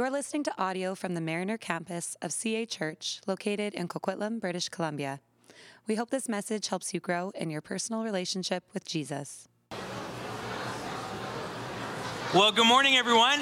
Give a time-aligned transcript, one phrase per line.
[0.00, 4.70] You're listening to audio from the Mariner campus of CA Church, located in Coquitlam, British
[4.70, 5.20] Columbia.
[5.86, 9.46] We hope this message helps you grow in your personal relationship with Jesus.
[12.32, 13.40] Well, good morning, everyone.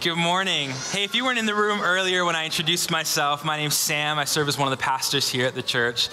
[0.00, 0.70] Good morning.
[0.92, 4.16] Hey, if you weren't in the room earlier when I introduced myself, my name's Sam.
[4.16, 6.08] I serve as one of the pastors here at the church.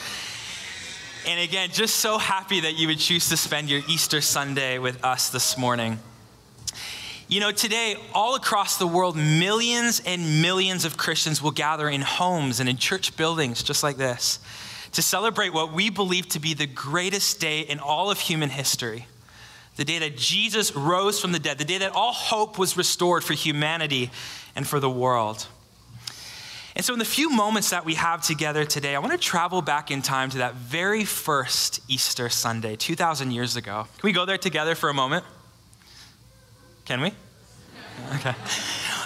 [1.28, 5.06] And again, just so happy that you would choose to spend your Easter Sunday with
[5.06, 6.00] us this morning.
[7.32, 12.02] You know, today, all across the world, millions and millions of Christians will gather in
[12.02, 14.40] homes and in church buildings just like this
[14.92, 19.08] to celebrate what we believe to be the greatest day in all of human history
[19.78, 23.24] the day that Jesus rose from the dead, the day that all hope was restored
[23.24, 24.12] for humanity
[24.54, 25.48] and for the world.
[26.76, 29.62] And so, in the few moments that we have together today, I want to travel
[29.62, 33.88] back in time to that very first Easter Sunday, 2,000 years ago.
[34.00, 35.24] Can we go there together for a moment?
[36.86, 37.14] Can we?
[38.16, 38.34] Okay.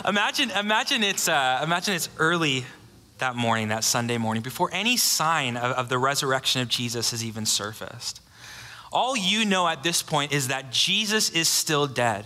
[0.07, 2.65] Imagine, imagine, it's, uh, imagine it's early
[3.19, 7.23] that morning, that Sunday morning, before any sign of, of the resurrection of Jesus has
[7.23, 8.21] even surfaced.
[8.91, 12.25] All you know at this point is that Jesus is still dead.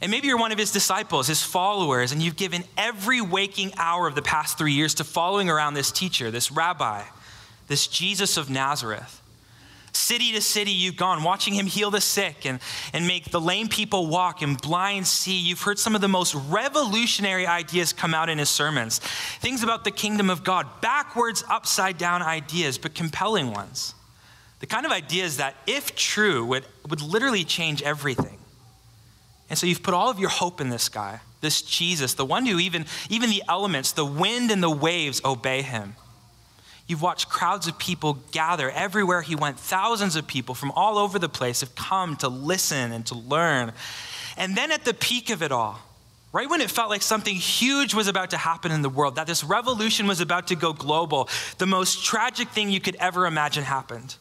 [0.00, 4.06] And maybe you're one of his disciples, his followers, and you've given every waking hour
[4.06, 7.02] of the past three years to following around this teacher, this rabbi,
[7.66, 9.20] this Jesus of Nazareth.
[10.08, 12.60] City to city, you've gone, watching him heal the sick and,
[12.94, 15.38] and make the lame people walk and blind see.
[15.38, 19.00] You've heard some of the most revolutionary ideas come out in his sermons.
[19.40, 23.94] Things about the kingdom of God, backwards, upside down ideas, but compelling ones.
[24.60, 28.38] The kind of ideas that, if true, would, would literally change everything.
[29.50, 32.46] And so you've put all of your hope in this guy, this Jesus, the one
[32.46, 35.96] who even, even the elements, the wind and the waves obey him.
[36.88, 39.60] You've watched crowds of people gather everywhere he went.
[39.60, 43.72] Thousands of people from all over the place have come to listen and to learn.
[44.38, 45.78] And then at the peak of it all,
[46.32, 49.26] right when it felt like something huge was about to happen in the world, that
[49.26, 53.64] this revolution was about to go global, the most tragic thing you could ever imagine
[53.64, 54.16] happened.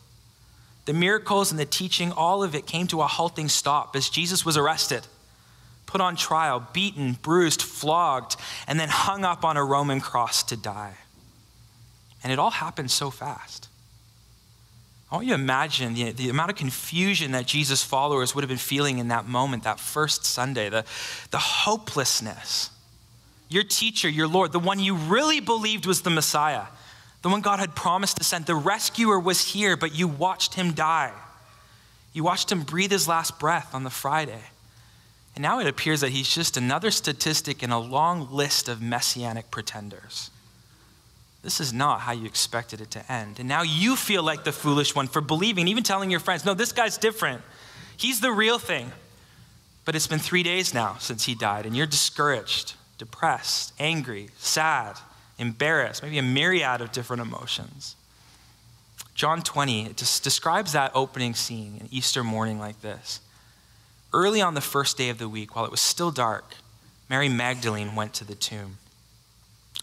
[0.83, 4.45] The miracles and the teaching, all of it came to a halting stop as Jesus
[4.45, 5.07] was arrested,
[5.85, 8.35] put on trial, beaten, bruised, flogged,
[8.67, 10.95] and then hung up on a Roman cross to die.
[12.23, 13.67] And it all happened so fast.
[15.11, 18.49] I want you to imagine the, the amount of confusion that Jesus' followers would have
[18.49, 20.83] been feeling in that moment, that first Sunday, the,
[21.31, 22.71] the hopelessness.
[23.47, 26.65] Your teacher, your Lord, the one you really believed was the Messiah,
[27.21, 30.73] the one God had promised to send, the rescuer was here, but you watched him
[30.73, 31.13] die.
[32.13, 34.41] You watched him breathe his last breath on the Friday.
[35.35, 39.51] And now it appears that he's just another statistic in a long list of messianic
[39.51, 40.31] pretenders.
[41.47, 43.39] This is not how you expected it to end.
[43.39, 46.53] And now you feel like the foolish one for believing, even telling your friends, no,
[46.53, 47.41] this guy's different.
[47.95, 48.91] He's the real thing.
[49.85, 54.97] But it's been three days now since he died, and you're discouraged, depressed, angry, sad,
[55.39, 57.95] embarrassed, maybe a myriad of different emotions.
[59.15, 63.21] John 20 it just describes that opening scene, an Easter morning like this.
[64.11, 66.55] Early on the first day of the week, while it was still dark,
[67.09, 68.79] Mary Magdalene went to the tomb.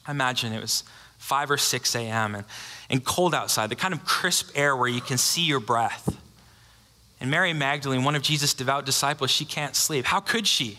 [0.06, 0.84] I imagine it was
[1.24, 2.44] 5 or 6 a.m., and,
[2.90, 6.14] and cold outside, the kind of crisp air where you can see your breath.
[7.18, 10.04] And Mary Magdalene, one of Jesus' devout disciples, she can't sleep.
[10.04, 10.78] How could she?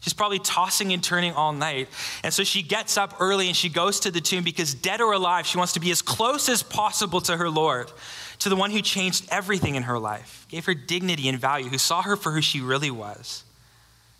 [0.00, 1.88] She's probably tossing and turning all night.
[2.22, 5.12] And so she gets up early and she goes to the tomb because, dead or
[5.12, 7.92] alive, she wants to be as close as possible to her Lord,
[8.38, 11.78] to the one who changed everything in her life, gave her dignity and value, who
[11.78, 13.44] saw her for who she really was.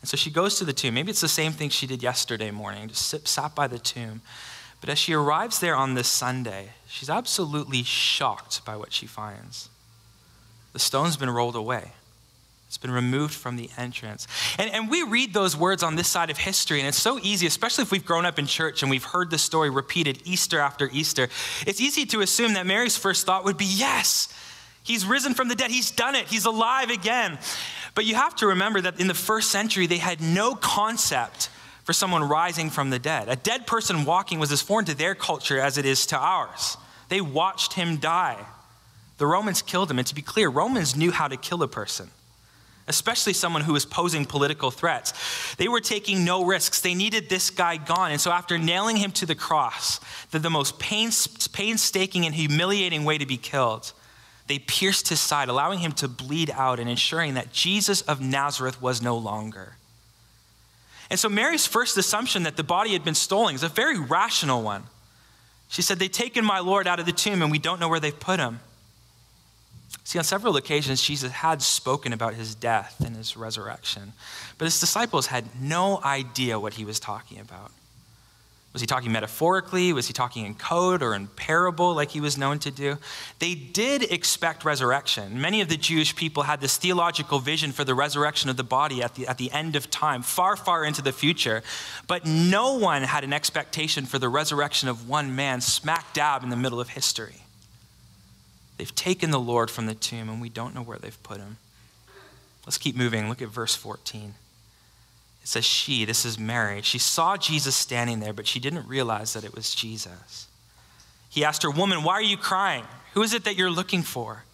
[0.02, 0.92] And so she goes to the tomb.
[0.92, 4.20] Maybe it's the same thing she did yesterday morning, just sat by the tomb.
[4.84, 9.70] But as she arrives there on this Sunday, she's absolutely shocked by what she finds.
[10.74, 11.92] The stone's been rolled away.
[12.68, 14.28] It's been removed from the entrance.
[14.58, 17.46] And, and we read those words on this side of history, and it's so easy,
[17.46, 20.90] especially if we've grown up in church and we've heard the story repeated Easter after
[20.92, 21.30] Easter.
[21.66, 24.28] It's easy to assume that Mary's first thought would be, Yes,
[24.82, 25.70] he's risen from the dead.
[25.70, 26.26] He's done it.
[26.26, 27.38] He's alive again.
[27.94, 31.48] But you have to remember that in the first century, they had no concept
[31.84, 33.28] for someone rising from the dead.
[33.28, 36.76] A dead person walking was as foreign to their culture as it is to ours.
[37.10, 38.44] They watched him die.
[39.18, 39.98] The Romans killed him.
[39.98, 42.10] And to be clear, Romans knew how to kill a person,
[42.88, 45.54] especially someone who was posing political threats.
[45.56, 46.80] They were taking no risks.
[46.80, 48.10] They needed this guy gone.
[48.10, 53.18] And so, after nailing him to the cross, the, the most painstaking and humiliating way
[53.18, 53.92] to be killed,
[54.46, 58.80] they pierced his side, allowing him to bleed out and ensuring that Jesus of Nazareth
[58.80, 59.76] was no longer.
[61.10, 64.62] And so Mary's first assumption that the body had been stolen is a very rational
[64.62, 64.84] one.
[65.68, 68.00] She said, They've taken my Lord out of the tomb and we don't know where
[68.00, 68.60] they've put him.
[70.04, 74.12] See, on several occasions, Jesus had spoken about his death and his resurrection,
[74.58, 77.70] but his disciples had no idea what he was talking about.
[78.74, 79.92] Was he talking metaphorically?
[79.92, 82.98] Was he talking in code or in parable like he was known to do?
[83.38, 85.40] They did expect resurrection.
[85.40, 89.00] Many of the Jewish people had this theological vision for the resurrection of the body
[89.00, 91.62] at the, at the end of time, far, far into the future.
[92.08, 96.50] But no one had an expectation for the resurrection of one man smack dab in
[96.50, 97.42] the middle of history.
[98.76, 101.58] They've taken the Lord from the tomb and we don't know where they've put him.
[102.66, 103.28] Let's keep moving.
[103.28, 104.34] Look at verse 14.
[105.44, 109.34] It says, She, this is Mary, she saw Jesus standing there, but she didn't realize
[109.34, 110.48] that it was Jesus.
[111.28, 112.84] He asked her, Woman, why are you crying?
[113.12, 114.44] Who is it that you're looking for?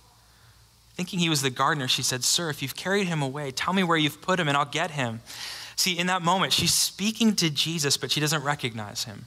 [0.96, 3.84] Thinking he was the gardener, she said, Sir, if you've carried him away, tell me
[3.84, 5.20] where you've put him and I'll get him.
[5.76, 9.26] See, in that moment, she's speaking to Jesus, but she doesn't recognize him.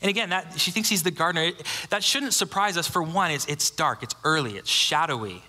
[0.00, 1.50] And again, that, she thinks he's the gardener.
[1.90, 2.86] That shouldn't surprise us.
[2.86, 5.42] For one, it's, it's dark, it's early, it's shadowy.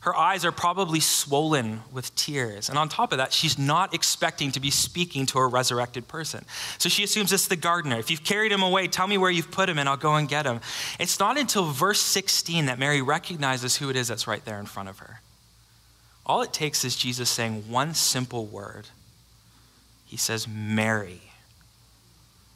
[0.00, 2.68] Her eyes are probably swollen with tears.
[2.68, 6.44] And on top of that, she's not expecting to be speaking to a resurrected person.
[6.78, 7.98] So she assumes it's the gardener.
[7.98, 10.28] If you've carried him away, tell me where you've put him and I'll go and
[10.28, 10.60] get him.
[11.00, 14.66] It's not until verse 16 that Mary recognizes who it is that's right there in
[14.66, 15.20] front of her.
[16.24, 18.86] All it takes is Jesus saying one simple word.
[20.06, 21.22] He says, Mary.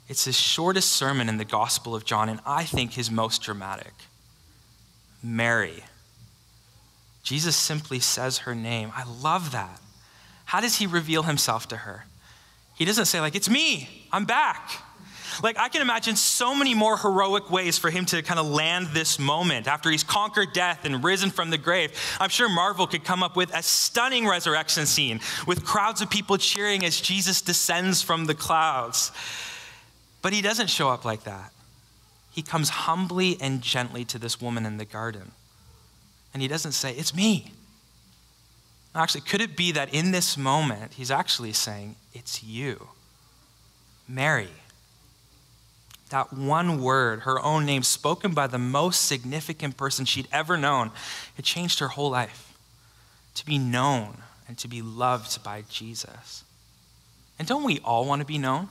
[0.09, 3.95] It's his shortest sermon in the Gospel of John, and I think his most dramatic.
[5.23, 5.85] Mary.
[7.23, 8.93] Jesus simply says her name.
[8.95, 9.81] I love that.
[10.45, 12.07] How does he reveal himself to her?
[12.75, 14.71] He doesn't say, like, it's me, I'm back.
[15.43, 18.89] Like, I can imagine so many more heroic ways for him to kind of land
[18.89, 21.93] this moment after he's conquered death and risen from the grave.
[22.21, 26.37] I'm sure Marvel could come up with a stunning resurrection scene with crowds of people
[26.37, 29.13] cheering as Jesus descends from the clouds.
[30.21, 31.53] But he doesn't show up like that.
[32.31, 35.33] He comes humbly and gently to this woman in the garden.
[36.33, 37.53] And he doesn't say, It's me.
[38.95, 42.89] Actually, could it be that in this moment, he's actually saying, It's you,
[44.09, 44.49] Mary?
[46.11, 50.91] That one word, her own name, spoken by the most significant person she'd ever known,
[51.39, 52.53] it changed her whole life
[53.35, 56.45] to be known and to be loved by Jesus.
[57.39, 58.69] And don't we all want to be known?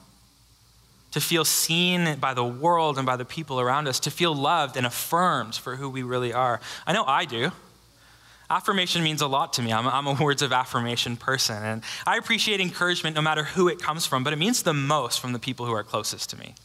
[1.11, 4.77] To feel seen by the world and by the people around us, to feel loved
[4.77, 6.61] and affirmed for who we really are.
[6.87, 7.51] I know I do.
[8.49, 9.71] Affirmation means a lot to me.
[9.71, 11.63] I'm, I'm, a words of affirmation person.
[11.63, 15.19] And I appreciate encouragement no matter who it comes from, but it means the most
[15.19, 16.55] from the people who are closest to me.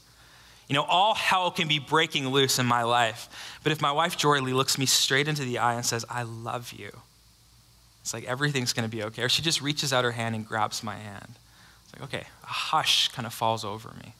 [0.68, 3.28] You know, all hell can be breaking loose in my life.
[3.62, 6.24] But if my wife, Jory Lee, looks me straight into the eye and says, I
[6.24, 6.90] love you,
[8.06, 9.22] it's like everything's going to be okay.
[9.22, 11.34] Or she just reaches out her hand and grabs my hand.
[11.84, 14.14] It's like, okay, a hush kind of falls over me.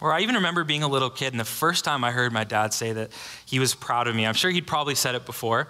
[0.00, 2.44] Or I even remember being a little kid, and the first time I heard my
[2.44, 3.10] dad say that
[3.46, 5.68] he was proud of me, I'm sure he'd probably said it before.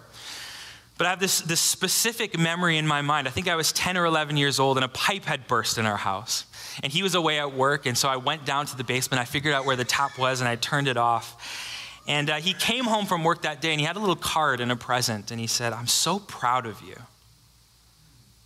[0.99, 3.29] But I have this, this specific memory in my mind.
[3.29, 5.87] I think I was 10 or 11 years old, and a pipe had burst in
[5.87, 6.45] our house.
[6.83, 9.21] And he was away at work, and so I went down to the basement.
[9.21, 12.03] I figured out where the tap was, and I turned it off.
[12.09, 14.61] And uh, he came home from work that day, and he had a little card
[14.61, 16.97] and a present, and he said, I'm so proud of you.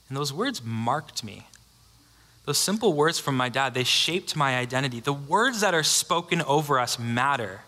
[0.09, 1.47] And those words marked me.
[2.45, 5.01] Those simple words from my dad, they shaped my identity.
[5.01, 7.61] The words that are spoken over us matter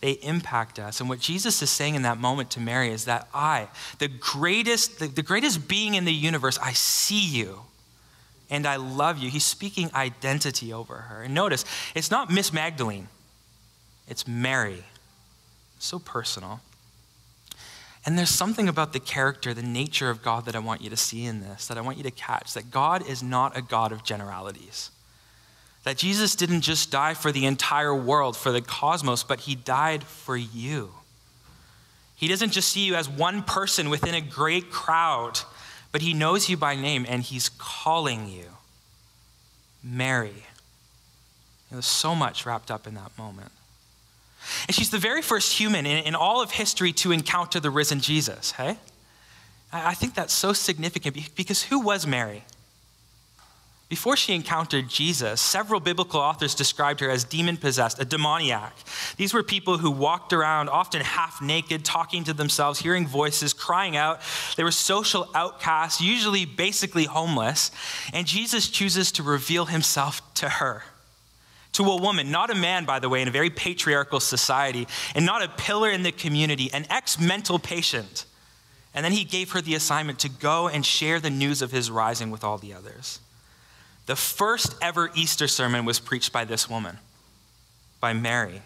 [0.00, 1.00] they impact us.
[1.00, 4.98] And what Jesus is saying in that moment to Mary is that I, the greatest,
[4.98, 7.62] the, the greatest being in the universe, I see you
[8.50, 9.30] and I love you.
[9.30, 11.22] He's speaking identity over her.
[11.22, 13.08] And notice, it's not Miss Magdalene,
[14.06, 14.84] it's Mary.
[15.78, 16.60] So personal.
[18.06, 20.96] And there's something about the character, the nature of God that I want you to
[20.96, 23.90] see in this, that I want you to catch that God is not a God
[23.90, 24.92] of generalities.
[25.82, 30.04] That Jesus didn't just die for the entire world, for the cosmos, but he died
[30.04, 30.90] for you.
[32.14, 35.40] He doesn't just see you as one person within a great crowd,
[35.90, 38.46] but he knows you by name and he's calling you.
[39.82, 40.44] Mary.
[41.70, 43.50] There's so much wrapped up in that moment.
[44.66, 48.00] And she's the very first human in, in all of history to encounter the risen
[48.00, 48.78] Jesus, hey?
[49.72, 52.44] I think that's so significant because who was Mary?
[53.88, 58.74] Before she encountered Jesus, several biblical authors described her as demon possessed, a demoniac.
[59.16, 63.96] These were people who walked around, often half naked, talking to themselves, hearing voices, crying
[63.96, 64.20] out.
[64.56, 67.70] They were social outcasts, usually basically homeless.
[68.12, 70.82] And Jesus chooses to reveal himself to her.
[71.76, 75.26] To a woman, not a man, by the way, in a very patriarchal society, and
[75.26, 78.24] not a pillar in the community, an ex mental patient.
[78.94, 81.90] And then he gave her the assignment to go and share the news of his
[81.90, 83.20] rising with all the others.
[84.06, 86.96] The first ever Easter sermon was preached by this woman,
[88.00, 88.62] by Mary.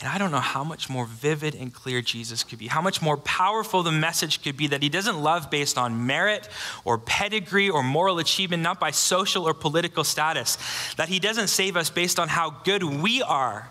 [0.00, 3.02] And I don't know how much more vivid and clear Jesus could be, how much
[3.02, 6.48] more powerful the message could be that he doesn't love based on merit
[6.84, 10.56] or pedigree or moral achievement, not by social or political status,
[10.96, 13.70] that he doesn't save us based on how good we are,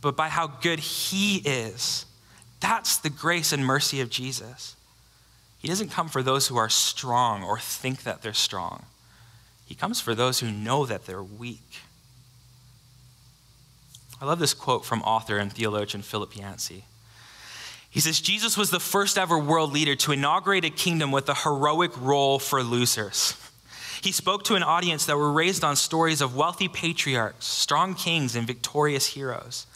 [0.00, 2.06] but by how good he is.
[2.60, 4.76] That's the grace and mercy of Jesus.
[5.58, 8.84] He doesn't come for those who are strong or think that they're strong.
[9.66, 11.80] He comes for those who know that they're weak.
[14.20, 16.84] I love this quote from author and theologian Philip Yancey.
[17.90, 21.34] He says, Jesus was the first ever world leader to inaugurate a kingdom with a
[21.34, 23.36] heroic role for losers.
[24.02, 28.36] He spoke to an audience that were raised on stories of wealthy patriarchs, strong kings,
[28.36, 29.66] and victorious heroes.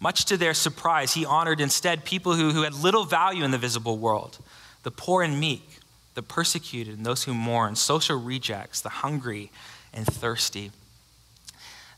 [0.00, 3.58] Much to their surprise, he honored instead people who, who had little value in the
[3.58, 4.38] visible world
[4.82, 5.78] the poor and meek,
[6.14, 9.50] the persecuted, and those who mourn, social rejects, the hungry
[9.92, 10.70] and thirsty.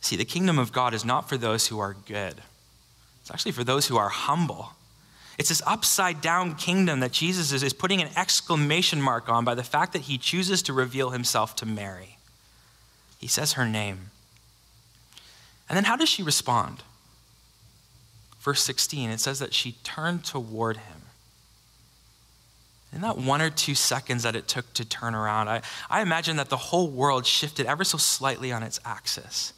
[0.03, 2.35] See, the kingdom of God is not for those who are good,
[3.23, 4.73] it's actually for those who are humble.
[5.39, 9.55] It's this upside down kingdom that Jesus is, is putting an exclamation mark on by
[9.55, 12.19] the fact that he chooses to reveal himself to Mary.
[13.19, 14.11] He says her name.
[15.69, 16.83] And then how does she respond?
[18.41, 21.03] Verse 16, it says that she turned toward him.
[22.93, 26.37] In that one or two seconds that it took to turn around, I, I imagine
[26.37, 29.55] that the whole world shifted ever so slightly on its axis.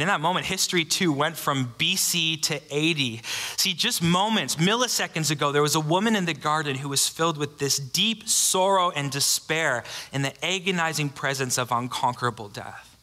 [0.00, 3.22] And in that moment, history too went from BC to AD.
[3.58, 7.36] See, just moments, milliseconds ago, there was a woman in the garden who was filled
[7.36, 12.96] with this deep sorrow and despair in the agonizing presence of unconquerable death.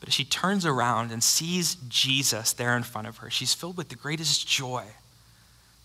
[0.00, 3.76] But as she turns around and sees Jesus there in front of her, she's filled
[3.76, 4.86] with the greatest joy.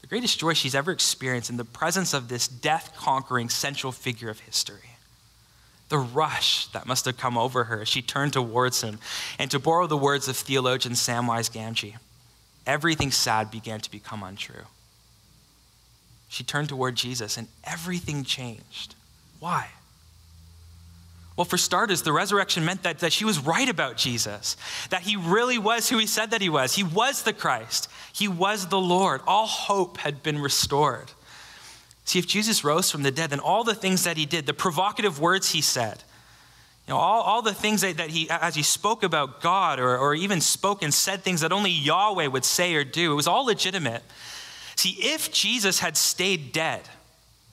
[0.01, 4.31] The greatest joy she's ever experienced in the presence of this death conquering central figure
[4.31, 4.92] of history
[5.93, 8.97] the rush that must have come over her as she turned towards him.
[9.37, 11.97] And to borrow the words of theologian Samwise Gamgee,
[12.65, 14.65] everything sad began to become untrue.
[16.29, 18.95] She turned toward Jesus and everything changed.
[19.39, 19.69] Why?
[21.37, 24.57] Well, for starters, the resurrection meant that, that she was right about Jesus,
[24.89, 26.73] that he really was who he said that he was.
[26.73, 29.21] He was the Christ, he was the Lord.
[29.27, 31.11] All hope had been restored.
[32.05, 34.53] See, if Jesus rose from the dead, then all the things that he did, the
[34.53, 36.03] provocative words he said,
[36.87, 39.97] you know, all, all the things that, that he, as he spoke about God or,
[39.97, 43.27] or even spoke and said things that only Yahweh would say or do, it was
[43.27, 44.03] all legitimate.
[44.75, 46.81] See, if Jesus had stayed dead,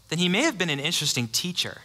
[0.08, 1.82] then he may have been an interesting teacher.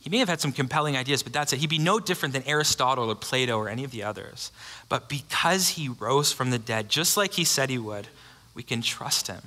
[0.00, 1.58] He may have had some compelling ideas, but that's it.
[1.60, 4.52] He'd be no different than Aristotle or Plato or any of the others.
[4.88, 8.06] But because he rose from the dead, just like he said he would,
[8.54, 9.40] we can trust him.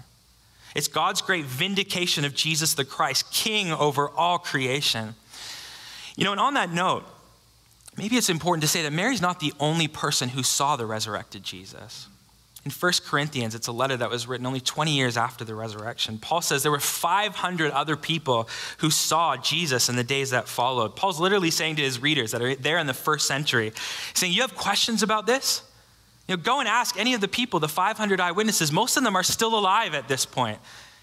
[0.80, 5.14] It's God's great vindication of Jesus the Christ, king over all creation.
[6.16, 7.04] You know, and on that note,
[7.98, 11.44] maybe it's important to say that Mary's not the only person who saw the resurrected
[11.44, 12.08] Jesus.
[12.64, 16.18] In 1 Corinthians, it's a letter that was written only 20 years after the resurrection.
[16.18, 20.96] Paul says there were 500 other people who saw Jesus in the days that followed.
[20.96, 23.74] Paul's literally saying to his readers that are there in the first century,
[24.14, 25.62] saying, You have questions about this?
[26.30, 28.72] You know, go and ask any of the people, the 500 eyewitnesses.
[28.72, 30.60] Most of them are still alive at this point.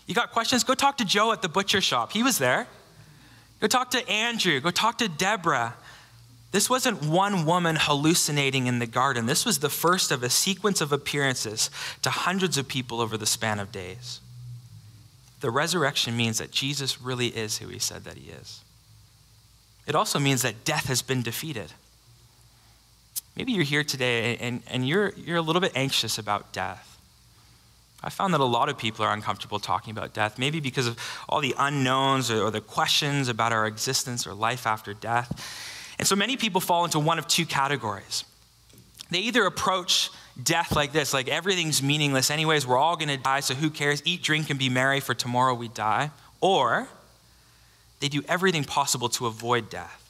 [0.06, 0.62] You got questions?
[0.62, 2.12] Go talk to Joe at the butcher shop.
[2.12, 2.68] He was there.
[3.58, 4.60] Go talk to Andrew.
[4.60, 5.74] Go talk to Deborah.
[6.52, 9.26] This wasn't one woman hallucinating in the garden.
[9.26, 11.70] This was the first of a sequence of appearances
[12.02, 14.20] to hundreds of people over the span of days.
[15.40, 18.60] The resurrection means that Jesus really is who he said that he is.
[19.88, 21.72] It also means that death has been defeated.
[23.36, 26.98] Maybe you're here today and, and you're, you're a little bit anxious about death.
[28.02, 30.98] I found that a lot of people are uncomfortable talking about death, maybe because of
[31.28, 35.94] all the unknowns or, or the questions about our existence or life after death.
[35.98, 38.24] And so many people fall into one of two categories.
[39.10, 40.10] They either approach
[40.42, 44.02] death like this, like everything's meaningless, anyways, we're all gonna die, so who cares?
[44.04, 46.10] Eat, drink, and be merry, for tomorrow we die.
[46.40, 46.88] Or
[48.00, 50.05] they do everything possible to avoid death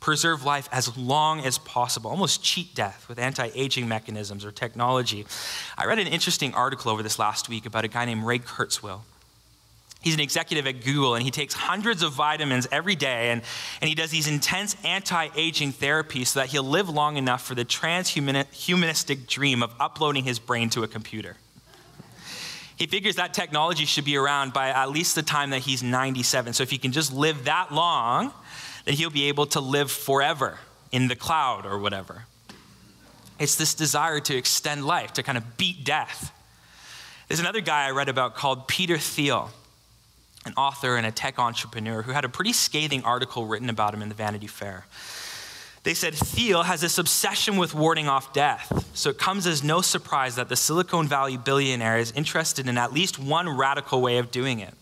[0.00, 5.26] preserve life as long as possible, almost cheat death with anti aging mechanisms or technology.
[5.76, 9.00] I read an interesting article over this last week about a guy named Ray Kurzweil.
[10.02, 13.42] He's an executive at Google and he takes hundreds of vitamins every day and,
[13.80, 17.56] and he does these intense anti aging therapies so that he'll live long enough for
[17.56, 21.36] the transhumanistic dream of uploading his brain to a computer.
[22.76, 26.52] He figures that technology should be around by at least the time that he's 97.
[26.52, 28.32] So if he can just live that long,
[28.86, 30.58] that he'll be able to live forever
[30.90, 32.24] in the cloud or whatever.
[33.38, 36.32] It's this desire to extend life, to kind of beat death.
[37.28, 39.50] There's another guy I read about called Peter Thiel,
[40.46, 44.00] an author and a tech entrepreneur who had a pretty scathing article written about him
[44.00, 44.86] in the Vanity Fair.
[45.82, 48.88] They said Thiel has this obsession with warding off death.
[48.94, 52.92] So it comes as no surprise that the Silicon Valley billionaire is interested in at
[52.92, 54.74] least one radical way of doing it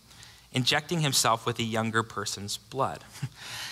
[0.55, 3.03] injecting himself with a younger person's blood.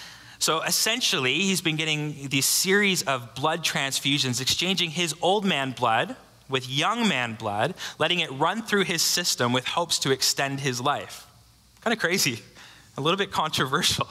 [0.44, 6.18] So essentially, he's been getting these series of blood transfusions, exchanging his old man blood
[6.50, 10.82] with young man blood, letting it run through his system with hopes to extend his
[10.82, 11.26] life.
[11.80, 12.42] Kind of crazy,
[12.98, 14.06] a little bit controversial.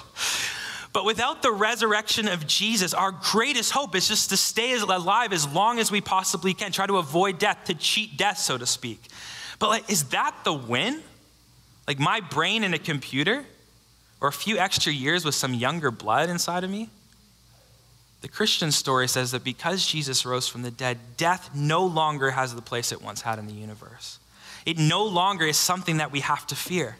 [0.94, 5.46] But without the resurrection of Jesus, our greatest hope is just to stay alive as
[5.46, 9.02] long as we possibly can, try to avoid death, to cheat death, so to speak.
[9.58, 11.02] But like, is that the win?
[11.86, 13.44] Like my brain in a computer?
[14.22, 16.90] Or a few extra years with some younger blood inside of me?
[18.20, 22.54] The Christian story says that because Jesus rose from the dead, death no longer has
[22.54, 24.20] the place it once had in the universe.
[24.64, 26.98] It no longer is something that we have to fear.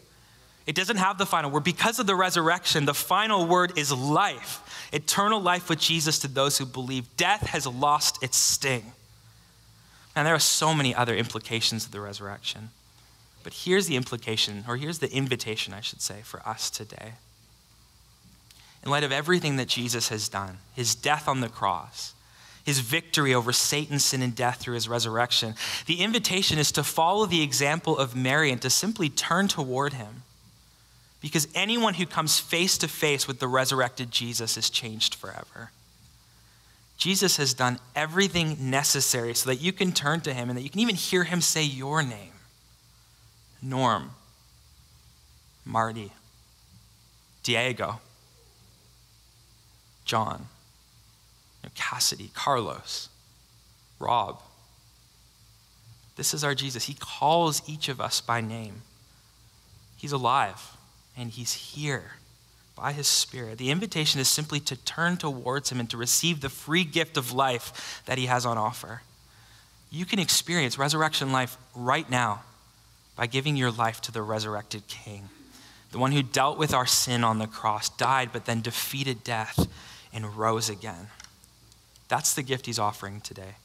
[0.67, 1.63] It doesn't have the final word.
[1.63, 4.59] Because of the resurrection, the final word is life
[4.93, 7.07] eternal life with Jesus to those who believe.
[7.17, 8.93] Death has lost its sting.
[10.15, 12.69] And there are so many other implications of the resurrection.
[13.43, 17.15] But here's the implication, or here's the invitation, I should say, for us today.
[18.85, 22.15] In light of everything that Jesus has done, his death on the cross,
[22.65, 25.55] his victory over Satan, sin, and death through his resurrection,
[25.87, 30.23] the invitation is to follow the example of Mary and to simply turn toward him
[31.21, 35.71] because anyone who comes face to face with the resurrected Jesus is changed forever.
[36.97, 40.71] Jesus has done everything necessary so that you can turn to him and that you
[40.71, 42.32] can even hear him say your name
[43.63, 44.11] Norm,
[45.65, 46.13] Marty,
[47.45, 48.01] Diego,
[50.05, 50.47] John,
[51.75, 53.09] Cassidy, Carlos,
[54.01, 54.41] Rob.
[56.17, 56.85] This is our Jesus.
[56.85, 58.83] He calls each of us by name.
[59.97, 60.77] He's alive
[61.17, 62.13] and He's here
[62.77, 63.59] by His Spirit.
[63.59, 67.33] The invitation is simply to turn towards Him and to receive the free gift of
[67.33, 69.03] life that He has on offer.
[69.91, 72.43] You can experience resurrection life right now
[73.17, 75.29] by giving your life to the resurrected King,
[75.91, 79.69] the one who dealt with our sin on the cross, died, but then defeated death
[80.13, 81.09] and rose again.
[82.09, 83.57] That's the gift He's offering today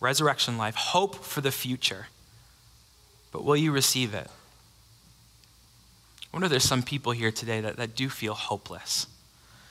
[0.00, 2.06] resurrection life, hope for the future.
[3.32, 4.28] But will you receive it?
[6.22, 9.06] I wonder if there's some people here today that, that do feel hopeless,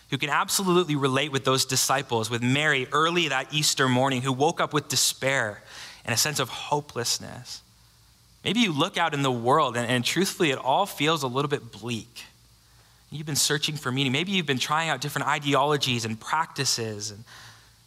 [0.09, 4.59] who can absolutely relate with those disciples, with Mary early that Easter morning, who woke
[4.59, 5.61] up with despair
[6.03, 7.61] and a sense of hopelessness.
[8.45, 11.49] Maybe you look out in the world and, and truthfully, it all feels a little
[11.49, 12.25] bit bleak.
[13.11, 14.11] You've been searching for meaning.
[14.11, 17.23] Maybe you've been trying out different ideologies and practices, and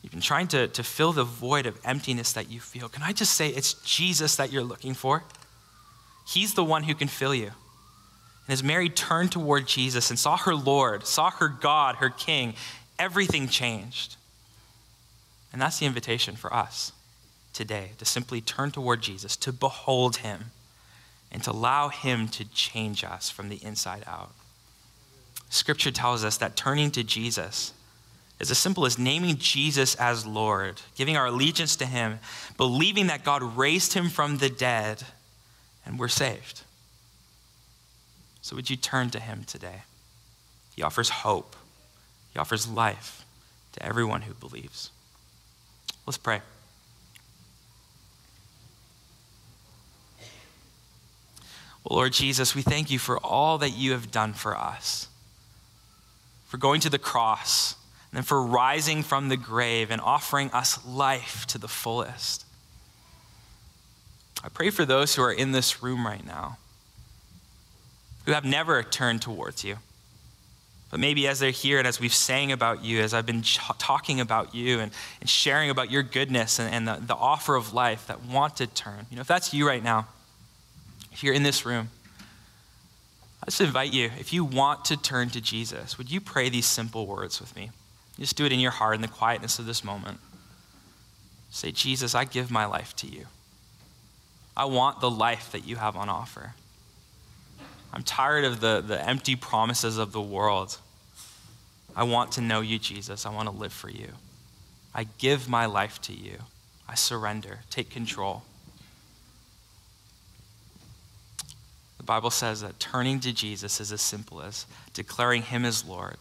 [0.02, 2.88] you've been trying to, to fill the void of emptiness that you feel.
[2.88, 5.22] Can I just say it's Jesus that you're looking for?
[6.26, 7.52] He's the one who can fill you.
[8.46, 12.54] And as Mary turned toward Jesus and saw her Lord, saw her God, her King,
[12.98, 14.16] everything changed.
[15.52, 16.92] And that's the invitation for us
[17.58, 20.52] today to simply turn toward Jesus, to behold him,
[21.30, 24.32] and to allow him to change us from the inside out.
[25.50, 27.74] Scripture tells us that turning to Jesus
[28.38, 32.20] is as simple as naming Jesus as Lord, giving our allegiance to him,
[32.56, 35.02] believing that God raised him from the dead,
[35.84, 36.62] and we're saved.
[38.40, 39.82] So would you turn to him today?
[40.76, 41.56] He offers hope,
[42.32, 43.24] he offers life
[43.72, 44.90] to everyone who believes.
[46.06, 46.40] Let's pray.
[51.84, 55.08] Well, Lord Jesus, we thank you for all that you have done for us,
[56.46, 57.74] for going to the cross,
[58.10, 62.44] and then for rising from the grave and offering us life to the fullest.
[64.42, 66.58] I pray for those who are in this room right now
[68.28, 69.78] who have never turned towards you.
[70.90, 73.58] But maybe as they're here and as we've sang about you, as I've been ch-
[73.78, 77.72] talking about you and, and sharing about your goodness and, and the, the offer of
[77.72, 80.08] life that want to turn, you know, if that's you right now,
[81.22, 81.90] you're in this room,
[83.42, 86.66] I just invite you, if you want to turn to Jesus, would you pray these
[86.66, 87.70] simple words with me?
[88.18, 90.18] Just do it in your heart in the quietness of this moment.
[91.50, 93.26] Say, Jesus, I give my life to you.
[94.56, 96.54] I want the life that you have on offer.
[97.92, 100.78] I'm tired of the, the empty promises of the world.
[101.94, 103.24] I want to know you, Jesus.
[103.24, 104.08] I want to live for you.
[104.94, 106.38] I give my life to you.
[106.88, 107.60] I surrender.
[107.70, 108.42] Take control.
[112.08, 116.16] Bible says that turning to Jesus is as simple as declaring him as Lord,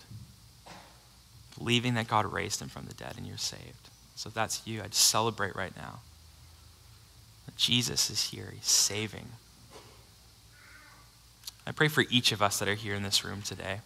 [1.58, 3.90] believing that God raised him from the dead and you're saved.
[4.14, 6.02] So if that's you, I just celebrate right now.
[7.56, 9.30] Jesus is here, he's saving.
[11.66, 13.80] I pray for each of us that are here in this room today.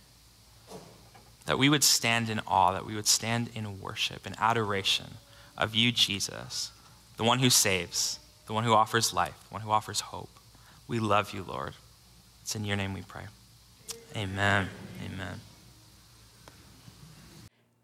[1.45, 5.17] that we would stand in awe, that we would stand in worship and adoration
[5.57, 6.71] of you, Jesus,
[7.17, 10.29] the one who saves, the one who offers life, the one who offers hope.
[10.87, 11.73] We love you, Lord.
[12.41, 13.23] It's in your name we pray.
[14.15, 14.69] Amen.
[15.05, 15.39] Amen.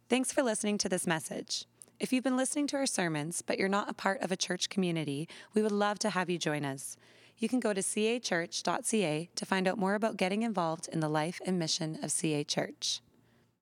[0.10, 1.66] Thanks for listening to this message.
[2.00, 4.70] If you've been listening to our sermons, but you're not a part of a church
[4.70, 6.96] community, we would love to have you join us.
[7.38, 11.40] You can go to cachurch.ca to find out more about getting involved in the life
[11.46, 13.02] and mission of CA Church.